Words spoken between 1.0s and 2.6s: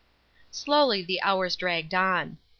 the hours dragged on.